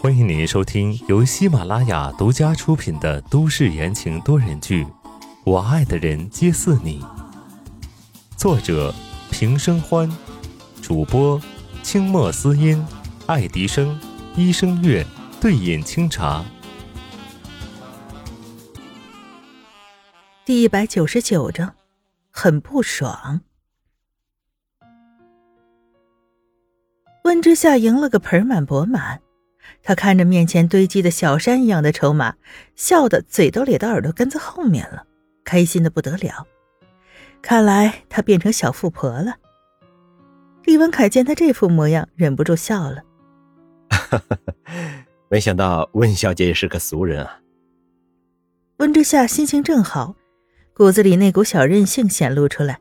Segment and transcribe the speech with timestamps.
[0.00, 4.84] 欢迎您收听由喜马拉雅独家出品的都市言情多人剧
[5.44, 7.00] 《我爱的人皆似你》，
[8.36, 8.92] 作者
[9.30, 10.10] 平生欢，
[10.82, 11.40] 主播
[11.84, 12.84] 清墨思音、
[13.26, 13.96] 爱迪生、
[14.34, 15.06] 一生月、
[15.40, 16.44] 对饮清茶。
[20.44, 21.72] 第一百九十九章，
[22.32, 23.42] 很不爽。
[27.24, 29.20] 温之夏赢了个盆满钵满。
[29.82, 32.34] 他看着面前堆积的小山一样的筹码，
[32.76, 35.06] 笑得嘴都咧到耳朵根子后面了，
[35.42, 36.46] 开心的不得了。
[37.40, 39.36] 看来他变成小富婆了。
[40.64, 43.02] 厉文凯见他这副模样，忍不住笑了。
[45.28, 47.40] 没想到温小姐也是个俗人啊。
[48.78, 50.14] 温之夏心情正好，
[50.74, 52.80] 骨子里那股小任性显露出来。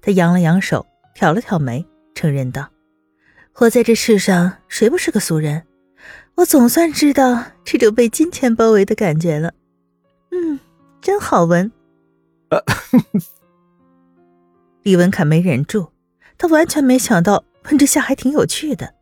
[0.00, 2.68] 他扬了扬手，挑了挑眉，承认道
[3.56, 5.62] ：“活在这世上，谁不是个俗人？”
[6.34, 9.54] 我总算知道这种被金钱包围的感觉了，
[10.32, 10.58] 嗯，
[11.00, 11.70] 真好闻。
[14.82, 15.92] 李文凯没忍住，
[16.36, 18.92] 他完全没想到温之夏还挺有趣的。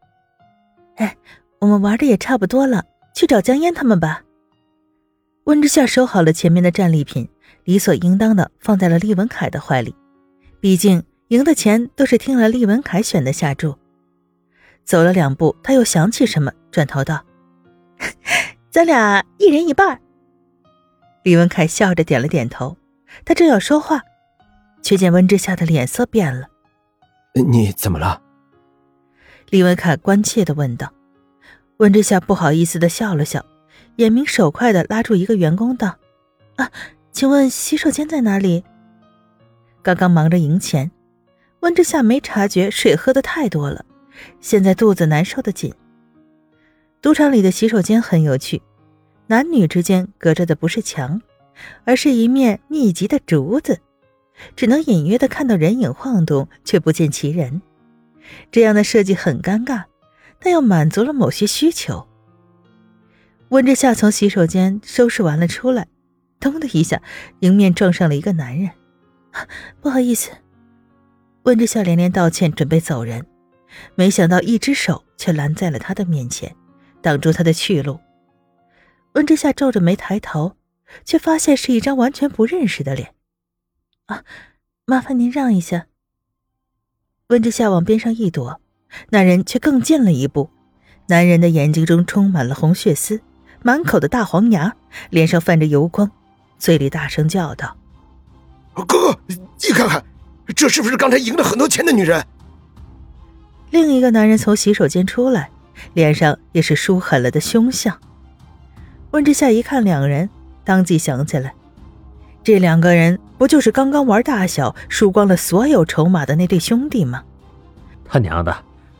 [0.96, 1.16] 哎，
[1.58, 4.22] 我们玩的也差不多了，去找江烟他们吧。
[5.44, 7.26] 温之夏收好了前面的战利品，
[7.64, 9.94] 理所应当的放在了厉文凯的怀里。
[10.60, 13.74] 毕竟赢的钱都是听了厉文凯选的下注。
[14.84, 17.24] 走了两步，他又想起什么，转头道
[18.70, 20.00] ：“咱俩一人一半。”
[21.22, 22.76] 李文凯笑着点了点头。
[23.24, 24.00] 他正要说话，
[24.82, 26.48] 却见温之夏的脸色变了。
[27.50, 28.22] “你怎么了？”
[29.50, 30.92] 李文凯关切的问道。
[31.76, 33.44] 温之夏不好意思的笑了笑，
[33.96, 35.96] 眼明手快的拉住一个员工道
[36.56, 36.70] ：“啊，
[37.12, 38.64] 请问洗手间在哪里？”
[39.82, 40.90] 刚刚忙着赢钱，
[41.60, 43.84] 温之夏没察觉水喝的太多了。
[44.40, 45.72] 现在肚子难受的紧。
[47.00, 48.62] 赌场里的洗手间很有趣，
[49.26, 51.20] 男女之间隔着的不是墙，
[51.84, 53.80] 而是一面密集的竹子，
[54.54, 57.60] 只能隐约的看到人影晃动，却不见其人。
[58.50, 59.84] 这样的设计很尴尬，
[60.38, 62.06] 但又满足了某些需求。
[63.48, 65.88] 温之夏从洗手间收拾完了出来，
[66.38, 67.02] 咚的一下，
[67.40, 68.70] 迎面撞上了一个男人。
[69.80, 70.30] 不好意思，
[71.42, 73.26] 温之夏连连道歉，准备走人。
[73.94, 76.54] 没想到，一只手却拦在了他的面前，
[77.00, 77.98] 挡住他的去路。
[79.14, 80.56] 温之夏皱着眉抬头，
[81.04, 83.14] 却发现是一张完全不认识的脸。
[84.06, 84.24] 啊，
[84.84, 85.86] 麻烦您让一下。
[87.28, 88.60] 温之夏往边上一躲，
[89.10, 90.50] 那人却更近了一步。
[91.08, 93.20] 男人的眼睛中充满了红血丝，
[93.62, 94.76] 满口的大黄牙，
[95.10, 96.10] 脸上泛着油光，
[96.58, 97.76] 嘴里大声叫道
[98.86, 100.04] ：“哥，你看看，
[100.54, 102.24] 这是不是刚才赢了很多钱的女人？”
[103.72, 105.48] 另一个男人从洗手间出来，
[105.94, 107.98] 脸上也是输狠了的凶相。
[109.12, 110.28] 温之夏一看两人，
[110.62, 111.54] 当即想起来，
[112.44, 117.22] 这两个人不就是刚刚玩大小输光了所有筹码的那对兄弟吗？
[118.04, 118.54] 他娘的，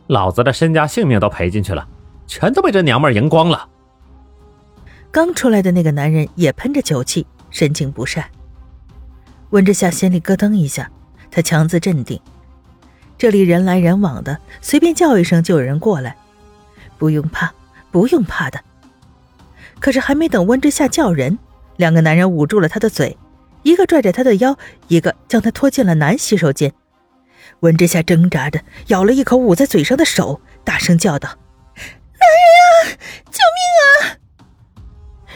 [0.07, 1.87] 老子的身家性命都赔进去了，
[2.27, 3.69] 全都被这娘们赢光了。
[5.11, 8.25] 刚出来的那个男人也喷着酒气，神情不善。
[9.51, 10.91] 温之夏心里咯噔一下，
[11.31, 12.19] 他强自镇定。
[13.23, 16.17] 这里人来人往的，随便叫一声就有人过来，
[16.99, 17.55] 不用怕，
[17.93, 18.61] 不用怕的。
[19.79, 21.39] 可是还没等温之夏叫人，
[21.77, 23.17] 两个男人捂住了他的嘴，
[23.63, 26.73] 一个拽着他的腰，一个将他拖进了男洗手间。
[27.61, 31.29] 温之夏挣扎着咬了一口捂在嘴上的手，大声叫道
[32.19, 32.99] ：“来人啊，
[33.31, 34.19] 救命啊！”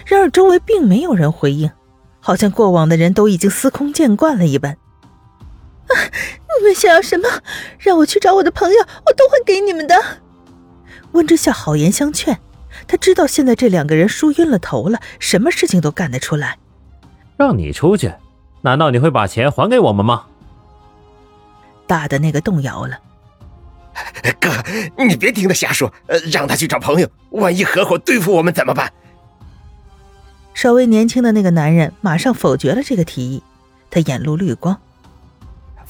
[0.07, 1.71] 然而周围并没有人回应，
[2.19, 4.73] 好像过往的人都已经司空见惯了一般。
[4.73, 5.95] 啊！
[6.67, 7.29] 你们想要什么？
[7.79, 9.95] 让我去找我的朋友，我都会给你们的。
[11.13, 12.41] 温之夏好言相劝，
[12.89, 16.59] 他知道现在这两个人输晕了头了，什么事情都干得出来。
[17.37, 18.13] 让你出去，
[18.63, 20.25] 难道你会把钱还给我们吗？
[21.87, 22.99] 大的那个动摇了。
[24.41, 24.51] 哥，
[25.05, 28.93] 你别听他瞎说，呃，让他去找朋友，万一合伙对付我们怎么办？
[30.53, 33.43] 稍微年轻的那个男人马上否决了这个提议，
[33.89, 34.77] 他眼露绿光。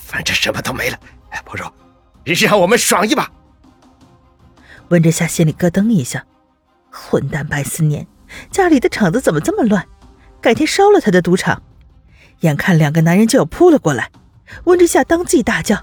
[0.07, 0.99] 反正什么都没了，
[1.45, 1.65] 不如
[2.47, 3.29] 让我们爽一把。
[4.89, 6.25] 温之夏心里咯噔一下，
[6.91, 8.07] 混蛋白思年，
[8.53, 9.85] 家里的场子怎么这么乱？
[10.41, 11.61] 改天烧了他的赌场！
[12.41, 14.11] 眼看两个男人就要扑了过来，
[14.65, 15.75] 温之夏当即大叫：“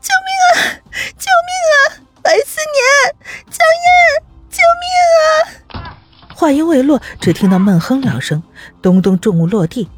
[0.00, 0.76] 救命啊！
[1.16, 2.04] 救命啊！
[2.22, 3.16] 白思年，
[3.48, 5.96] 江燕，救命啊！”
[6.36, 8.42] 话音未落，只听到闷哼两声，
[8.82, 9.88] 咚咚重物落地，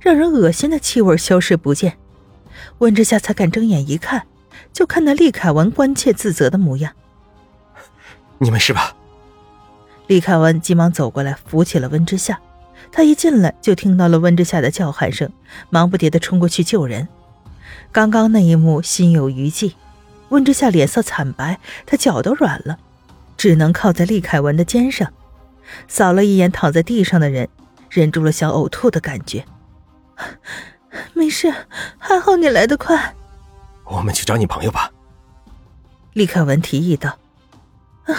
[0.00, 1.96] 让人恶心的气味消失不见。
[2.78, 4.26] 温之夏才敢睁眼一看，
[4.72, 6.92] 就看到厉凯文关切自责的模样。
[8.38, 8.96] 你没事吧？
[10.06, 12.40] 厉凯文急忙走过来扶起了温之夏。
[12.90, 15.30] 他一进来就听到了温之夏的叫喊声，
[15.68, 17.06] 忙不迭地冲过去救人。
[17.92, 19.76] 刚刚那一幕心有余悸，
[20.30, 22.78] 温之夏脸色惨白，他脚都软了，
[23.36, 25.12] 只能靠在厉凯文的肩上，
[25.86, 27.48] 扫了一眼躺在地上的人，
[27.90, 29.44] 忍住了想呕吐的感觉。
[31.14, 31.52] 没事，
[31.98, 33.14] 还好你来得快。
[33.84, 34.90] 我们去找你朋友吧。
[36.12, 37.16] 厉凯文提议道。
[38.04, 38.14] 啊，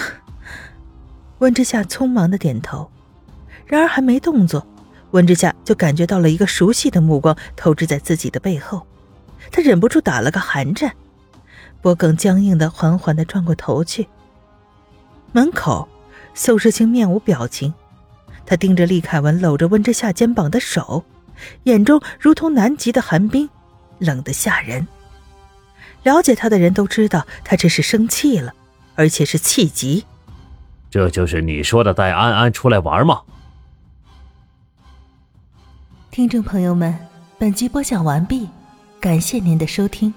[1.40, 2.90] 温之夏匆忙的点头，
[3.66, 4.66] 然而还没动作，
[5.12, 8.86] 温之夏就感觉到了一个熟悉的目光投掷在自己的背后，
[9.52, 10.94] 他忍不住打了个寒战，
[11.82, 14.08] 脖梗僵硬的缓缓的转过头去。
[15.34, 15.88] 门口，
[16.34, 17.74] 宋时清面无表情，
[18.46, 21.04] 他盯着厉凯文搂着温之夏肩膀的手，
[21.64, 23.50] 眼中如同南极的寒冰，
[24.00, 24.88] 冷得吓人。
[26.04, 28.54] 了解他的人都知道，他这是生气了。
[28.96, 30.06] 而且是气急，
[30.90, 33.22] 这就是你说的带安安出来玩吗？
[36.12, 36.94] 听众朋友们，
[37.40, 38.48] 本集播讲完毕，
[39.00, 40.14] 感谢您的收听。